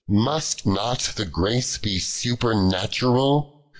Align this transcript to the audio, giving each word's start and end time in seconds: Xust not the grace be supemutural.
Xust 0.09 0.65
not 0.65 1.11
the 1.15 1.25
grace 1.25 1.77
be 1.77 1.99
supemutural. 1.99 3.51